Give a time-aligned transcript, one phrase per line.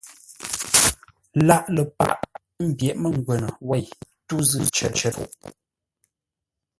[1.47, 2.11] Laghʼ ləpâʼ
[2.71, 3.85] ḿbyéʼ mə́ngwə́nə wêi
[4.27, 5.55] tû zʉ́ cər ləpfuʼ.